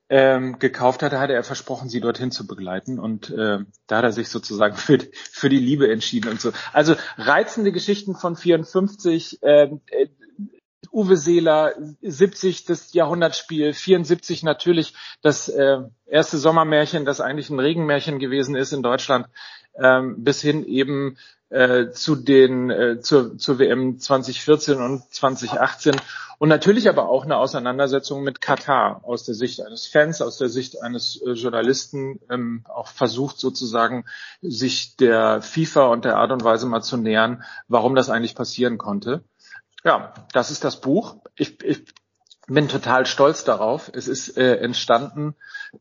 ähm, 0.09 0.59
gekauft 0.59 1.03
hatte, 1.03 1.19
hatte 1.19 1.33
er 1.33 1.43
versprochen, 1.43 1.89
sie 1.89 1.99
dorthin 1.99 2.31
zu 2.31 2.47
begleiten. 2.47 2.99
Und 2.99 3.29
äh, 3.29 3.59
da 3.87 3.97
hat 3.97 4.03
er 4.03 4.11
sich 4.11 4.29
sozusagen 4.29 4.75
für, 4.77 4.99
für 5.13 5.49
die 5.49 5.59
Liebe 5.59 5.91
entschieden 5.91 6.29
und 6.29 6.39
so. 6.39 6.51
Also 6.73 6.95
reizende 7.17 7.71
Geschichten 7.71 8.15
von 8.15 8.35
54, 8.35 9.39
ähm, 9.41 9.81
äh, 9.87 10.07
Uwe 10.91 11.17
Seeler, 11.17 11.73
70 12.01 12.65
das 12.65 12.93
Jahrhundertspiel, 12.93 13.73
74 13.73 14.43
natürlich 14.43 14.93
das 15.21 15.49
äh, 15.49 15.79
erste 16.05 16.37
Sommermärchen, 16.37 17.05
das 17.05 17.21
eigentlich 17.21 17.49
ein 17.49 17.59
Regenmärchen 17.59 18.19
gewesen 18.19 18.55
ist 18.55 18.73
in 18.73 18.83
Deutschland, 18.83 19.27
ähm, 19.75 20.23
bis 20.23 20.41
hin 20.41 20.65
eben 20.65 21.17
äh, 21.49 21.89
zu 21.91 22.15
den 22.15 22.69
äh, 22.69 22.99
zur, 22.99 23.37
zur 23.37 23.59
WM 23.59 23.99
2014 23.99 24.81
und 24.81 25.13
2018 25.13 25.95
und 26.39 26.49
natürlich 26.49 26.87
aber 26.87 27.09
auch 27.09 27.25
eine 27.25 27.37
Auseinandersetzung 27.37 28.23
mit 28.23 28.41
Katar 28.41 29.01
aus 29.03 29.23
der 29.23 29.33
Sicht 29.33 29.65
eines 29.65 29.87
Fans, 29.87 30.21
aus 30.21 30.37
der 30.37 30.49
Sicht 30.49 30.81
eines 30.81 31.19
äh, 31.21 31.31
Journalisten, 31.31 32.19
ähm, 32.29 32.63
auch 32.67 32.87
versucht 32.87 33.39
sozusagen 33.39 34.05
sich 34.41 34.95
der 34.97 35.41
FIFA 35.41 35.87
und 35.87 36.05
der 36.05 36.17
Art 36.17 36.31
und 36.31 36.43
Weise 36.43 36.67
mal 36.67 36.81
zu 36.81 36.97
nähern, 36.97 37.43
warum 37.67 37.95
das 37.95 38.09
eigentlich 38.09 38.35
passieren 38.35 38.77
konnte. 38.77 39.23
Ja, 39.83 40.13
das 40.33 40.51
ist 40.51 40.63
das 40.63 40.81
Buch. 40.81 41.17
Ich, 41.35 41.63
ich 41.63 41.85
bin 42.47 42.67
total 42.67 43.05
stolz 43.05 43.43
darauf. 43.43 43.91
Es 43.93 44.07
ist 44.07 44.37
äh, 44.37 44.57
entstanden 44.57 45.35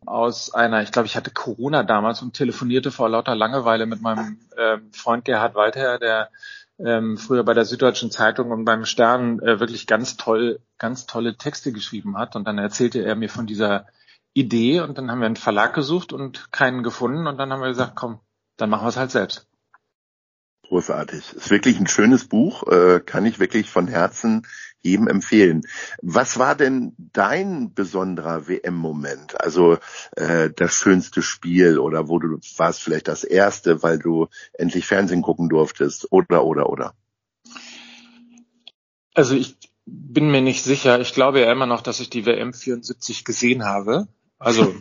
aus 0.04 0.52
einer, 0.52 0.82
ich 0.82 0.92
glaube, 0.92 1.06
ich 1.06 1.16
hatte 1.16 1.30
Corona 1.30 1.82
damals 1.82 2.22
und 2.22 2.34
telefonierte 2.34 2.90
vor 2.90 3.08
lauter 3.08 3.34
Langeweile 3.34 3.86
mit 3.86 4.02
meinem 4.02 4.40
äh, 4.56 4.78
Freund 4.92 5.24
Gerhard 5.24 5.54
Walter, 5.54 5.98
der 5.98 6.30
ähm, 6.78 7.16
früher 7.16 7.44
bei 7.44 7.54
der 7.54 7.64
Süddeutschen 7.64 8.10
Zeitung 8.10 8.50
und 8.50 8.64
beim 8.64 8.84
Stern 8.84 9.40
äh, 9.40 9.60
wirklich 9.60 9.86
ganz 9.86 10.16
toll, 10.16 10.60
ganz 10.78 11.06
tolle 11.06 11.36
Texte 11.36 11.72
geschrieben 11.72 12.18
hat. 12.18 12.36
Und 12.36 12.46
dann 12.46 12.58
erzählte 12.58 13.02
er 13.02 13.14
mir 13.14 13.30
von 13.30 13.46
dieser 13.46 13.86
Idee 14.34 14.80
und 14.80 14.98
dann 14.98 15.10
haben 15.10 15.20
wir 15.20 15.26
einen 15.26 15.36
Verlag 15.36 15.72
gesucht 15.72 16.12
und 16.12 16.52
keinen 16.52 16.82
gefunden 16.82 17.26
und 17.26 17.38
dann 17.38 17.52
haben 17.52 17.62
wir 17.62 17.68
gesagt, 17.68 17.96
komm, 17.96 18.20
dann 18.58 18.68
machen 18.68 18.84
wir 18.84 18.90
es 18.90 18.96
halt 18.96 19.10
selbst. 19.10 19.48
Großartig. 20.68 21.34
Ist 21.34 21.50
wirklich 21.50 21.78
ein 21.78 21.86
schönes 21.86 22.24
Buch, 22.24 22.66
äh, 22.66 23.00
kann 23.00 23.24
ich 23.24 23.38
wirklich 23.38 23.70
von 23.70 23.86
Herzen 23.86 24.46
jedem 24.82 25.08
empfehlen. 25.08 25.62
Was 26.02 26.38
war 26.38 26.54
denn 26.54 26.94
dein 26.96 27.74
besonderer 27.74 28.48
WM-Moment? 28.48 29.40
Also 29.40 29.78
äh, 30.16 30.50
das 30.54 30.74
schönste 30.74 31.22
Spiel 31.22 31.78
oder 31.78 32.08
wo 32.08 32.18
du 32.18 32.38
warst 32.56 32.82
vielleicht 32.82 33.08
das 33.08 33.24
erste, 33.24 33.82
weil 33.82 33.98
du 33.98 34.28
endlich 34.54 34.86
Fernsehen 34.86 35.22
gucken 35.22 35.48
durftest 35.48 36.10
oder 36.10 36.44
oder 36.44 36.68
oder? 36.68 36.94
Also 39.14 39.34
ich 39.34 39.56
bin 39.86 40.30
mir 40.30 40.42
nicht 40.42 40.62
sicher. 40.62 41.00
Ich 41.00 41.14
glaube 41.14 41.40
ja 41.40 41.50
immer 41.50 41.66
noch, 41.66 41.80
dass 41.80 42.00
ich 42.00 42.10
die 42.10 42.26
WM 42.26 42.52
74 42.52 43.24
gesehen 43.24 43.64
habe. 43.64 44.08
Also 44.38 44.74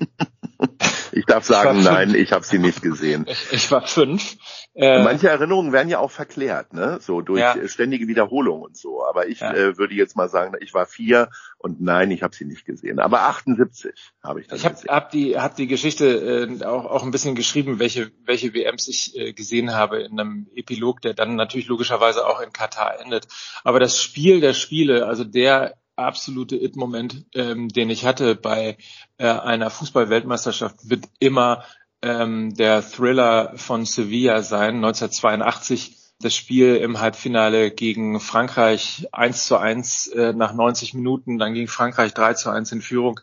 ich 1.12 1.26
darf 1.26 1.46
sagen, 1.46 1.80
ich 1.80 1.86
nein, 1.86 2.16
ich 2.16 2.32
habe 2.32 2.46
sie 2.46 2.60
nicht 2.60 2.82
gesehen. 2.82 3.26
Ich, 3.28 3.46
ich 3.52 3.72
war 3.72 3.88
fünf. 3.88 4.38
Äh, 4.78 5.04
Manche 5.04 5.30
Erinnerungen 5.30 5.72
werden 5.72 5.88
ja 5.88 6.00
auch 6.00 6.12
verklärt, 6.12 6.74
ne? 6.74 7.00
So 7.00 7.22
durch 7.22 7.40
ja. 7.40 7.56
ständige 7.66 8.10
Wiederholung 8.10 8.62
und 8.62 8.76
so. 8.76 9.06
Aber 9.06 9.26
ich 9.26 9.40
ja. 9.40 9.54
äh, 9.54 9.78
würde 9.78 9.96
jetzt 9.96 10.18
mal 10.18 10.28
sagen, 10.28 10.54
ich 10.60 10.74
war 10.74 10.86
vier 10.86 11.30
und 11.58 11.80
nein, 11.82 12.12
ich 12.12 12.24
habe 12.24 12.36
sie 12.36 12.44
nicht 12.44 12.66
gesehen. 12.66 13.00
Aber 13.00 13.22
78 13.22 14.12
habe 14.22 14.42
ich 14.42 14.48
dann 14.48 14.58
Ich 14.58 14.66
habe 14.66 14.76
hab 14.90 15.12
die, 15.12 15.40
hab 15.40 15.56
die 15.56 15.68
Geschichte 15.68 16.50
äh, 16.60 16.66
auch, 16.66 16.86
auch 16.86 17.04
ein 17.04 17.12
bisschen 17.12 17.36
geschrieben, 17.36 17.80
welche, 17.80 18.12
welche 18.26 18.54
WMs 18.54 18.90
ich 18.90 19.18
äh, 19.18 19.32
gesehen 19.32 19.74
habe 19.74 20.02
in 20.02 20.20
einem 20.20 20.48
Epilog, 20.54 21.02
der 21.02 21.14
dann 21.14 21.36
natürlich 21.36 21.68
logischerweise 21.68 22.28
auch 22.28 22.42
in 22.42 22.52
Katar 22.52 23.00
endet. 23.00 23.28
Aber 23.64 23.80
das 23.80 24.02
Spiel 24.02 24.42
der 24.42 24.54
Spiele, 24.54 25.06
also 25.06 25.24
der 25.24 25.76
absolute 25.96 26.58
It-Moment, 26.58 27.26
ähm, 27.34 27.70
den 27.70 27.90
ich 27.90 28.06
hatte 28.06 28.36
bei 28.36 28.78
äh, 29.18 29.28
einer 29.28 29.70
Fußball-Weltmeisterschaft, 29.70 30.90
wird 30.90 31.06
immer 31.20 31.64
ähm, 32.02 32.54
der 32.56 32.82
Thriller 32.82 33.54
von 33.56 33.86
Sevilla 33.86 34.42
sein, 34.42 34.76
1982. 34.76 35.98
Das 36.22 36.34
Spiel 36.34 36.78
im 36.78 37.02
Halbfinale 37.02 37.72
gegen 37.72 38.22
Frankreich 38.22 39.08
1 39.12 39.48
zu 39.48 39.58
1 39.58 40.08
äh, 40.08 40.34
nach 40.34 40.54
90 40.54 40.94
Minuten, 40.94 41.38
dann 41.38 41.54
ging 41.54 41.68
Frankreich 41.68 42.14
3 42.14 42.36
zu 42.36 42.50
1 42.50 42.72
in 42.72 42.82
Führung 42.82 43.20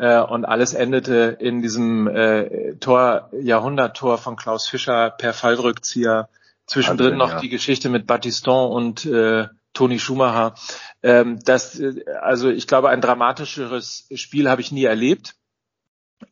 äh, 0.00 0.18
und 0.20 0.46
alles 0.46 0.72
endete 0.72 1.36
in 1.40 1.60
diesem 1.60 2.08
äh, 2.08 2.76
Tor, 2.76 3.30
Jahrhunderttor 3.32 4.16
von 4.16 4.36
Klaus 4.36 4.66
Fischer 4.66 5.10
per 5.10 5.34
Fallrückzieher. 5.34 6.28
Zwischendrin 6.66 7.18
Wahnsinn, 7.18 7.18
noch 7.18 7.30
ja. 7.32 7.40
die 7.40 7.48
Geschichte 7.48 7.88
mit 7.90 8.06
Battiston 8.06 8.70
und 8.72 9.04
äh, 9.04 9.48
Toni 9.74 9.98
Schumacher. 9.98 10.54
Ähm, 11.02 11.38
das, 11.44 11.78
äh, 11.78 12.04
also 12.22 12.48
ich 12.48 12.66
glaube, 12.66 12.88
ein 12.88 13.02
dramatischeres 13.02 14.08
Spiel 14.14 14.48
habe 14.48 14.62
ich 14.62 14.72
nie 14.72 14.84
erlebt. 14.84 15.34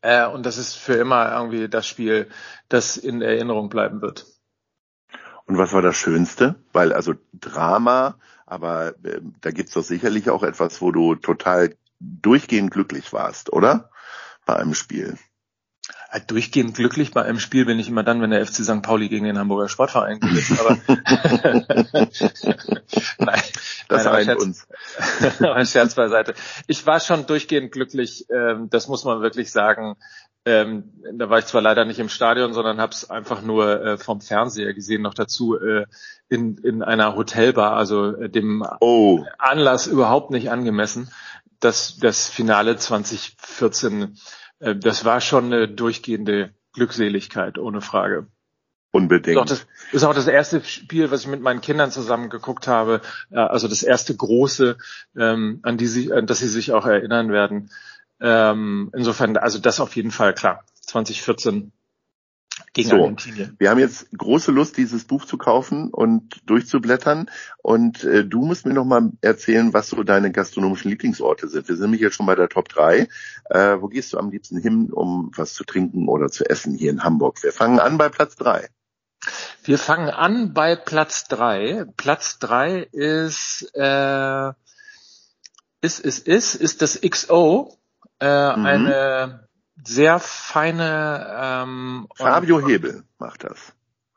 Äh, 0.01 0.27
und 0.27 0.45
das 0.45 0.57
ist 0.57 0.75
für 0.75 0.95
immer 0.95 1.31
irgendwie 1.31 1.67
das 1.67 1.87
Spiel, 1.87 2.29
das 2.67 2.97
in 2.97 3.21
Erinnerung 3.21 3.69
bleiben 3.69 4.01
wird. 4.01 4.25
Und 5.45 5.57
was 5.57 5.73
war 5.73 5.81
das 5.81 5.95
Schönste? 5.95 6.55
Weil 6.73 6.93
also 6.93 7.15
Drama, 7.33 8.19
aber 8.45 8.93
äh, 9.03 9.21
da 9.41 9.51
gibt's 9.51 9.73
doch 9.73 9.83
sicherlich 9.83 10.29
auch 10.29 10.43
etwas, 10.43 10.81
wo 10.81 10.91
du 10.91 11.15
total 11.15 11.75
durchgehend 11.99 12.71
glücklich 12.71 13.11
warst, 13.13 13.51
oder? 13.51 13.89
Bei 14.45 14.55
einem 14.55 14.73
Spiel. 14.73 15.17
Halt 16.09 16.29
durchgehend 16.31 16.75
glücklich 16.75 17.11
bei 17.11 17.23
einem 17.23 17.39
Spiel 17.39 17.65
bin 17.65 17.79
ich 17.79 17.87
immer 17.87 18.03
dann, 18.03 18.21
wenn 18.21 18.31
der 18.31 18.45
FC 18.45 18.63
St. 18.63 18.81
Pauli 18.81 19.09
gegen 19.09 19.25
den 19.25 19.37
Hamburger 19.37 19.69
Sportverein 19.69 20.19
gewinnt. 20.19 20.59
Aber 20.59 20.77
nein, 23.19 23.38
das 23.89 24.05
nein, 24.05 24.29
eint 24.29 24.39
uns. 24.39 24.67
ein 25.39 25.65
Scherz 25.65 25.95
beiseite. 25.95 26.33
Ich 26.67 26.85
war 26.85 26.99
schon 26.99 27.25
durchgehend 27.25 27.71
glücklich. 27.71 28.25
Ähm, 28.29 28.69
das 28.69 28.87
muss 28.87 29.03
man 29.03 29.21
wirklich 29.21 29.51
sagen. 29.51 29.95
Ähm, 30.45 30.93
da 31.13 31.29
war 31.29 31.39
ich 31.39 31.45
zwar 31.45 31.61
leider 31.61 31.83
nicht 31.83 31.99
im 31.99 32.07
Stadion, 32.07 32.53
sondern 32.53 32.79
habe 32.79 32.93
es 32.93 33.09
einfach 33.09 33.41
nur 33.41 33.83
äh, 33.83 33.97
vom 33.97 34.21
Fernseher 34.21 34.73
gesehen. 34.73 35.01
Noch 35.01 35.13
dazu 35.13 35.59
äh, 35.59 35.85
in, 36.29 36.57
in 36.59 36.81
einer 36.81 37.15
Hotelbar, 37.15 37.73
also 37.73 38.15
äh, 38.15 38.29
dem 38.29 38.65
oh. 38.79 39.25
Anlass 39.37 39.87
überhaupt 39.87 40.31
nicht 40.31 40.49
angemessen. 40.49 41.11
Das, 41.59 41.97
das 41.97 42.29
Finale 42.29 42.77
2014 42.77 44.15
äh, 44.59 44.75
das 44.75 45.05
war 45.05 45.21
schon 45.21 45.45
eine 45.45 45.67
durchgehende 45.67 46.53
Glückseligkeit, 46.73 47.57
ohne 47.57 47.81
Frage. 47.81 48.27
Unbedingt. 48.91 49.37
Ist 49.37 49.41
auch, 49.41 49.45
das, 49.45 49.67
ist 49.91 50.03
auch 50.03 50.15
das 50.15 50.27
erste 50.27 50.63
Spiel, 50.63 51.11
was 51.11 51.21
ich 51.21 51.27
mit 51.27 51.41
meinen 51.41 51.61
Kindern 51.61 51.91
zusammen 51.91 52.29
geguckt 52.29 52.67
habe, 52.67 53.01
also 53.29 53.67
das 53.67 53.83
erste 53.83 54.15
große, 54.15 54.77
ähm, 55.15 55.59
an 55.61 55.77
die 55.77 55.85
sie, 55.85 56.11
an 56.11 56.25
das 56.25 56.39
sie 56.39 56.47
sich 56.47 56.71
auch 56.71 56.87
erinnern 56.87 57.31
werden. 57.31 57.69
Ähm, 58.19 58.89
insofern, 58.95 59.37
also 59.37 59.59
das 59.59 59.79
auf 59.79 59.95
jeden 59.95 60.11
Fall 60.11 60.33
klar. 60.33 60.63
2014 60.81 61.71
gegen 62.73 62.89
so, 62.89 62.95
Argentinien. 62.95 63.55
Wir 63.57 63.69
haben 63.69 63.79
jetzt 63.79 64.09
große 64.17 64.51
Lust, 64.51 64.77
dieses 64.77 65.05
Buch 65.05 65.25
zu 65.25 65.37
kaufen 65.37 65.89
und 65.89 66.41
durchzublättern. 66.45 67.29
Und 67.61 68.03
äh, 68.03 68.25
du 68.25 68.43
musst 68.43 68.65
mir 68.65 68.73
noch 68.73 68.85
mal 68.85 69.11
erzählen, 69.21 69.73
was 69.73 69.89
so 69.89 70.03
deine 70.03 70.31
gastronomischen 70.31 70.89
Lieblingsorte 70.89 71.47
sind. 71.47 71.67
Wir 71.67 71.75
sind 71.75 71.85
nämlich 71.85 72.01
jetzt 72.01 72.15
schon 72.15 72.25
bei 72.25 72.35
der 72.35 72.49
Top 72.49 72.69
3. 72.69 73.07
Äh, 73.45 73.81
wo 73.81 73.87
gehst 73.87 74.13
du 74.13 74.17
am 74.17 74.31
liebsten 74.31 74.57
hin, 74.57 74.91
um 74.91 75.31
was 75.35 75.53
zu 75.53 75.63
trinken 75.63 76.07
oder 76.07 76.29
zu 76.29 76.49
essen 76.49 76.73
hier 76.73 76.91
in 76.91 77.03
Hamburg? 77.03 77.41
Wir 77.43 77.53
fangen 77.53 77.79
an 77.79 77.97
bei 77.97 78.09
Platz 78.09 78.35
3. 78.35 78.67
Wir 79.63 79.77
fangen 79.77 80.09
an 80.09 80.53
bei 80.53 80.75
Platz 80.75 81.27
3. 81.27 81.85
Platz 81.97 82.39
3 82.39 82.79
ist, 82.91 83.71
äh, 83.75 84.49
ist, 85.81 85.99
ist, 85.99 86.27
ist, 86.27 86.55
ist 86.55 86.81
das 86.81 87.01
XO. 87.01 87.77
Äh, 88.19 88.55
mhm. 88.55 88.65
Eine 88.65 89.47
sehr 89.83 90.19
feine 90.19 91.37
ähm, 91.39 92.07
Fabio 92.15 92.65
Hebel 92.67 93.03
macht 93.17 93.43
das. 93.43 93.73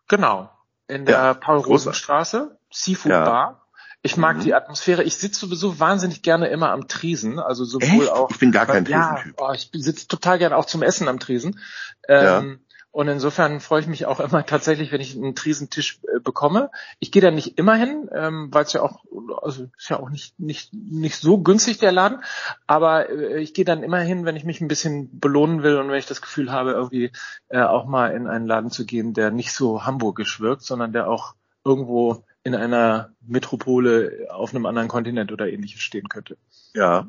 Genau. 0.09 0.51
In 0.89 1.07
der 1.07 1.17
ja, 1.17 1.35
Paul-Rosen-Straße, 1.35 2.59
Seafood 2.71 3.13
ja. 3.13 3.25
Bar. 3.25 3.69
Ich 4.03 4.17
mag 4.17 4.39
mhm. 4.39 4.41
die 4.41 4.55
Atmosphäre. 4.55 5.05
Ich 5.05 5.17
sitze 5.17 5.41
sowieso 5.41 5.79
wahnsinnig 5.79 6.23
gerne 6.23 6.49
immer 6.49 6.71
am 6.71 6.89
Tresen. 6.89 7.39
Also 7.39 7.65
sowohl 7.65 8.03
Echt? 8.03 8.11
auch. 8.11 8.31
Ich 8.31 8.39
bin 8.39 8.51
gar 8.51 8.67
kein 8.67 8.85
Tresentyp. 8.85 9.39
Ja, 9.39 9.49
oh, 9.49 9.53
ich 9.53 9.71
sitze 9.73 10.09
total 10.09 10.39
gerne 10.39 10.57
auch 10.57 10.65
zum 10.65 10.83
Essen 10.83 11.07
am 11.07 11.21
Tresen. 11.21 11.61
Ähm, 12.09 12.61
und 12.93 13.09
insofern 13.09 13.61
freue 13.61 13.81
ich 13.81 13.87
mich 13.87 14.05
auch 14.05 14.21
immer 14.21 14.45
tatsächlich, 14.47 14.93
wenn 14.93 15.01
ich 15.01 15.17
einen 15.17 15.35
Triesentisch 15.35 15.99
äh, 16.05 16.21
bekomme. 16.21 16.71
Ich 17.01 17.11
gehe 17.11 17.23
da 17.23 17.31
nicht 17.31 17.59
immer 17.59 17.75
hin, 17.75 18.09
ähm, 18.15 18.49
weil 18.53 18.65
es 18.65 18.75
ja 18.75 18.83
auch, 18.83 19.03
also 19.41 19.65
ist 19.77 19.89
ja 19.89 19.99
auch 19.99 20.11
nicht, 20.11 20.39
nicht, 20.39 20.75
nicht 20.75 21.17
so 21.17 21.39
günstig 21.39 21.79
der 21.79 21.91
Laden. 21.91 22.23
Aber 22.67 23.09
äh, 23.09 23.41
ich 23.41 23.55
gehe 23.55 23.65
dann 23.65 23.83
immer 23.83 24.01
hin, 24.01 24.27
wenn 24.27 24.37
ich 24.37 24.45
mich 24.45 24.61
ein 24.61 24.69
bisschen 24.69 25.19
belohnen 25.19 25.63
will 25.63 25.79
und 25.79 25.89
wenn 25.89 25.99
ich 25.99 26.07
das 26.07 26.21
Gefühl 26.21 26.53
habe, 26.53 26.73
irgendwie 26.73 27.11
äh, 27.49 27.63
auch 27.63 27.87
mal 27.87 28.09
in 28.09 28.27
einen 28.27 28.47
Laden 28.47 28.71
zu 28.71 28.85
gehen, 28.85 29.15
der 29.15 29.31
nicht 29.31 29.53
so 29.53 29.85
hamburgisch 29.85 30.41
wirkt, 30.41 30.63
sondern 30.63 30.93
der 30.93 31.09
auch 31.09 31.35
irgendwo 31.65 32.25
in 32.45 32.55
einer 32.55 33.15
Metropole 33.23 34.29
auf 34.31 34.55
einem 34.55 34.67
anderen 34.67 34.89
Kontinent 34.89 35.33
oder 35.33 35.49
ähnliches 35.49 35.81
stehen 35.81 36.09
könnte. 36.09 36.37
Ja. 36.75 37.09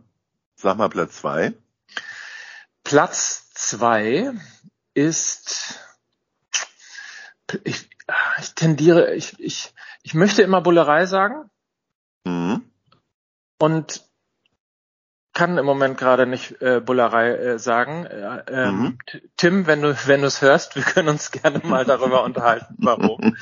Sag 0.56 0.78
mal 0.78 0.88
Platz 0.88 1.18
zwei. 1.18 1.54
Platz 2.86 3.50
zwei 3.54 4.32
ist, 4.94 5.80
ich, 7.64 7.90
ich 8.40 8.56
tendiere, 8.56 9.14
ich, 9.14 9.40
ich, 9.40 9.74
ich 10.04 10.14
möchte 10.14 10.42
immer 10.42 10.62
Bullerei 10.62 11.06
sagen. 11.06 11.50
Mhm. 12.26 12.64
Und 13.60 14.04
kann 15.34 15.58
im 15.58 15.66
Moment 15.66 15.98
gerade 15.98 16.28
nicht 16.28 16.62
äh, 16.62 16.80
Bullerei 16.80 17.32
äh, 17.32 17.60
sagen. 17.60 18.06
Äh, 18.06 18.44
ähm, 18.48 18.76
mhm. 18.76 18.98
Tim, 19.36 19.68
wenn 19.68 19.82
du 19.82 19.96
wenn 20.06 20.22
du 20.22 20.28
es 20.28 20.42
hörst, 20.42 20.76
wir 20.76 20.84
können 20.84 21.10
uns 21.10 21.32
gerne 21.32 21.60
mal 21.64 21.86
darüber 21.86 22.24
unterhalten, 22.26 22.76
warum. 22.78 23.36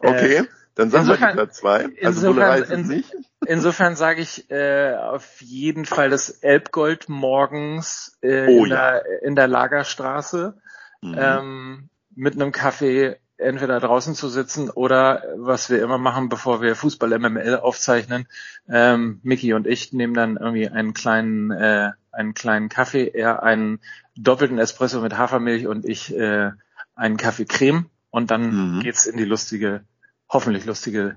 okay. 0.00 0.44
Dann 0.74 0.90
sagen 0.90 1.06
insofern, 1.06 1.30
wir 1.30 1.44
Platz 1.44 1.56
zwei. 1.56 1.88
Also 2.04 2.28
insofern, 2.28 2.62
in, 2.70 2.86
nicht. 2.86 3.14
Insofern 3.46 3.94
sage 3.96 4.20
ich 4.20 4.50
äh, 4.50 4.94
auf 4.94 5.40
jeden 5.40 5.84
Fall 5.84 6.10
das 6.10 6.28
Elbgold 6.28 7.08
morgens 7.08 8.18
äh, 8.20 8.46
oh, 8.48 8.64
in, 8.64 8.70
ja. 8.70 8.92
der, 8.92 9.22
in 9.22 9.36
der 9.36 9.46
Lagerstraße 9.46 10.60
mhm. 11.02 11.16
ähm, 11.16 11.88
mit 12.14 12.34
einem 12.34 12.52
Kaffee 12.52 13.16
entweder 13.36 13.78
draußen 13.78 14.14
zu 14.14 14.28
sitzen 14.28 14.68
oder 14.68 15.22
was 15.36 15.70
wir 15.70 15.80
immer 15.82 15.98
machen, 15.98 16.28
bevor 16.28 16.60
wir 16.60 16.74
Fußball 16.74 17.16
MML 17.16 17.56
aufzeichnen. 17.56 18.26
Ähm, 18.68 19.20
Mickey 19.22 19.54
und 19.54 19.66
ich 19.66 19.92
nehmen 19.92 20.14
dann 20.14 20.36
irgendwie 20.36 20.68
einen 20.68 20.92
kleinen 20.92 21.52
äh, 21.52 21.92
einen 22.10 22.34
kleinen 22.34 22.68
Kaffee, 22.68 23.08
er 23.14 23.44
einen 23.44 23.78
doppelten 24.16 24.58
Espresso 24.58 25.00
mit 25.00 25.16
Hafermilch 25.16 25.68
und 25.68 25.84
ich 25.88 26.14
äh, 26.16 26.50
einen 26.96 27.16
Kaffee 27.16 27.44
Creme 27.44 27.86
und 28.10 28.32
dann 28.32 28.76
mhm. 28.76 28.80
geht's 28.80 29.06
in 29.06 29.16
die 29.16 29.24
lustige 29.24 29.84
hoffentlich 30.28 30.64
lustige 30.66 31.16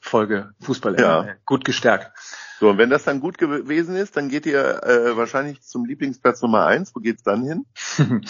Folge 0.00 0.54
Fußball 0.60 0.98
ja. 0.98 1.28
gut 1.44 1.64
gestärkt. 1.64 2.12
So, 2.58 2.68
und 2.68 2.78
wenn 2.78 2.90
das 2.90 3.04
dann 3.04 3.20
gut 3.20 3.38
gewesen 3.38 3.96
ist, 3.96 4.16
dann 4.18 4.28
geht 4.28 4.44
ihr 4.44 4.82
äh, 4.82 5.16
wahrscheinlich 5.16 5.62
zum 5.62 5.86
Lieblingsplatz 5.86 6.42
Nummer 6.42 6.66
eins. 6.66 6.94
Wo 6.94 7.00
geht's 7.00 7.22
dann 7.22 7.42
hin? 7.42 7.64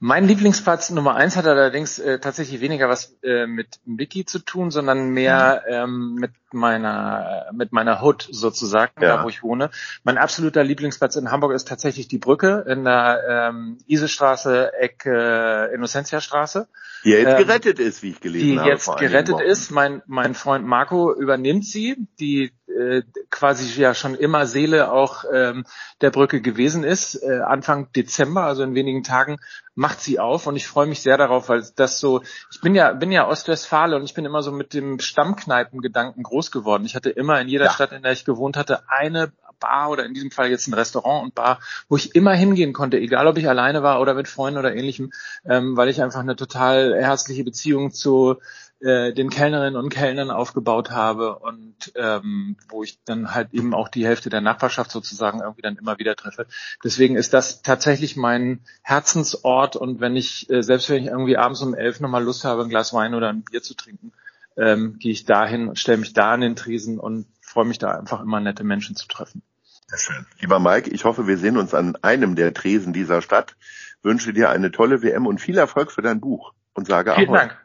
Mein 0.00 0.26
Lieblingsplatz 0.26 0.90
Nummer 0.90 1.14
eins 1.14 1.36
hat 1.36 1.46
allerdings 1.46 1.98
äh, 1.98 2.18
tatsächlich 2.18 2.60
weniger 2.60 2.90
was 2.90 3.16
äh, 3.22 3.46
mit 3.46 3.80
Mickey 3.86 4.26
zu 4.26 4.38
tun, 4.38 4.70
sondern 4.70 5.10
mehr 5.10 5.64
ähm, 5.66 6.14
mit 6.14 6.32
meiner 6.54 7.46
mit 7.52 7.72
meiner 7.72 8.02
Hood 8.02 8.28
sozusagen, 8.30 8.92
Ja. 9.02 9.16
da 9.18 9.24
wo 9.24 9.28
ich 9.28 9.42
wohne. 9.42 9.70
Mein 10.04 10.18
absoluter 10.18 10.64
Lieblingsplatz 10.64 11.16
in 11.16 11.30
Hamburg 11.30 11.52
ist 11.52 11.68
tatsächlich 11.68 12.08
die 12.08 12.18
Brücke 12.18 12.64
in 12.68 12.84
der 12.84 13.22
ähm, 13.28 13.78
Isestraße, 13.86 14.72
Ecke 14.74 15.70
Innocentiastraße 15.74 16.68
Die 17.04 17.10
jetzt 17.10 17.28
Ähm, 17.40 17.46
gerettet 17.46 17.78
ist, 17.78 18.02
wie 18.02 18.10
ich 18.10 18.20
gelesen 18.20 18.46
die 18.46 18.58
habe. 18.58 18.70
jetzt 18.70 18.84
vor 18.84 18.98
einigen 18.98 19.12
gerettet 19.12 19.40
ist. 19.40 19.70
Mein, 19.70 20.02
mein 20.06 20.34
Freund 20.34 20.66
Marco 20.66 21.12
übernimmt 21.14 21.64
sie, 21.64 21.96
die 22.18 22.52
äh, 22.66 23.02
quasi 23.30 23.80
ja 23.80 23.94
schon 23.94 24.14
immer 24.14 24.46
Seele 24.46 24.90
auch 24.92 25.24
ähm, 25.32 25.64
der 26.00 26.10
Brücke 26.10 26.40
gewesen 26.40 26.84
ist. 26.84 27.16
Äh, 27.16 27.40
Anfang 27.40 27.90
Dezember, 27.92 28.44
also 28.44 28.62
in 28.62 28.74
wenigen 28.74 29.02
Tagen, 29.02 29.38
macht 29.74 30.00
sie 30.00 30.18
auf 30.20 30.46
und 30.46 30.56
ich 30.56 30.66
freue 30.66 30.86
mich 30.86 31.00
sehr 31.02 31.16
darauf, 31.16 31.48
weil 31.48 31.64
das 31.76 31.98
so, 32.00 32.22
ich 32.52 32.60
bin 32.60 32.74
ja, 32.74 32.92
bin 32.92 33.10
ja 33.12 33.26
Ostwestfale 33.26 33.96
und 33.96 34.04
ich 34.04 34.14
bin 34.14 34.24
immer 34.24 34.42
so 34.42 34.52
mit 34.52 34.72
dem 34.74 34.98
Stammkneipengedanken 35.00 36.22
groß 36.22 36.39
geworden. 36.50 36.84
Ich 36.86 36.94
hatte 36.94 37.10
immer 37.10 37.40
in 37.40 37.48
jeder 37.48 37.66
Ja. 37.66 37.72
Stadt, 37.72 37.92
in 37.92 38.02
der 38.02 38.12
ich 38.12 38.24
gewohnt 38.24 38.56
hatte, 38.56 38.88
eine 38.88 39.32
Bar 39.60 39.90
oder 39.90 40.04
in 40.04 40.14
diesem 40.14 40.30
Fall 40.30 40.50
jetzt 40.50 40.66
ein 40.66 40.74
Restaurant 40.74 41.22
und 41.22 41.34
Bar, 41.34 41.60
wo 41.88 41.96
ich 41.96 42.14
immer 42.14 42.32
hingehen 42.32 42.72
konnte, 42.72 42.98
egal 42.98 43.26
ob 43.26 43.36
ich 43.38 43.48
alleine 43.48 43.82
war 43.82 44.00
oder 44.00 44.14
mit 44.14 44.26
Freunden 44.26 44.58
oder 44.58 44.74
ähnlichem, 44.74 45.12
ähm, 45.44 45.76
weil 45.76 45.90
ich 45.90 46.02
einfach 46.02 46.20
eine 46.20 46.34
total 46.34 46.96
herzliche 47.00 47.44
Beziehung 47.44 47.92
zu 47.92 48.38
äh, 48.80 49.12
den 49.12 49.28
Kellnerinnen 49.28 49.76
und 49.76 49.90
Kellnern 49.90 50.30
aufgebaut 50.30 50.90
habe 50.90 51.38
und 51.38 51.92
ähm, 51.94 52.56
wo 52.70 52.82
ich 52.82 52.98
dann 53.04 53.34
halt 53.34 53.52
eben 53.52 53.74
auch 53.74 53.88
die 53.88 54.06
Hälfte 54.06 54.30
der 54.30 54.40
Nachbarschaft 54.40 54.90
sozusagen 54.90 55.40
irgendwie 55.40 55.60
dann 55.62 55.76
immer 55.76 55.98
wieder 55.98 56.16
treffe. 56.16 56.46
Deswegen 56.82 57.16
ist 57.16 57.34
das 57.34 57.60
tatsächlich 57.60 58.16
mein 58.16 58.60
Herzensort 58.82 59.76
und 59.76 60.00
wenn 60.00 60.16
ich, 60.16 60.48
äh, 60.48 60.62
selbst 60.62 60.88
wenn 60.88 61.02
ich 61.02 61.10
irgendwie 61.10 61.36
abends 61.36 61.60
um 61.60 61.74
elf 61.74 62.00
nochmal 62.00 62.24
Lust 62.24 62.44
habe, 62.44 62.62
ein 62.62 62.70
Glas 62.70 62.94
Wein 62.94 63.14
oder 63.14 63.28
ein 63.28 63.42
Bier 63.42 63.62
zu 63.62 63.74
trinken, 63.74 64.12
ähm, 64.60 64.98
gehe 64.98 65.12
ich 65.12 65.24
dahin 65.24 65.68
und 65.68 65.78
stelle 65.78 65.98
mich 65.98 66.12
da 66.12 66.32
an 66.32 66.42
den 66.42 66.54
Tresen 66.54 67.00
und 67.00 67.26
freue 67.40 67.64
mich 67.64 67.78
da 67.78 67.98
einfach 67.98 68.20
immer 68.20 68.40
nette 68.40 68.62
Menschen 68.62 68.94
zu 68.94 69.08
treffen. 69.08 69.42
Sehr 69.86 69.98
schön. 69.98 70.26
Lieber 70.38 70.60
Mike, 70.60 70.90
ich 70.90 71.04
hoffe, 71.04 71.26
wir 71.26 71.38
sehen 71.38 71.56
uns 71.56 71.74
an 71.74 71.96
einem 72.02 72.36
der 72.36 72.54
Tresen 72.54 72.92
dieser 72.92 73.22
Stadt. 73.22 73.56
Wünsche 74.02 74.32
dir 74.32 74.50
eine 74.50 74.70
tolle 74.70 75.02
WM 75.02 75.26
und 75.26 75.40
viel 75.40 75.58
Erfolg 75.58 75.90
für 75.90 76.02
dein 76.02 76.20
Buch 76.20 76.52
und 76.74 76.86
sage 76.86 77.12
Vielen 77.14 77.28
Ahoi. 77.30 77.38
Dank. 77.38 77.56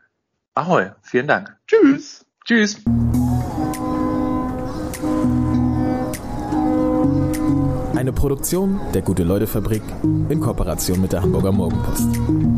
Ahoi, 0.55 0.91
vielen 1.03 1.27
Dank. 1.27 1.55
Tschüss. 1.67 2.25
Tschüss. 2.45 2.81
Eine 7.95 8.13
Produktion 8.13 8.79
der 8.93 9.01
Gute-Leute-Fabrik 9.01 9.83
in 10.03 10.39
Kooperation 10.39 11.01
mit 11.01 11.13
der 11.13 11.21
Hamburger 11.21 11.51
Morgenpost. 11.51 12.54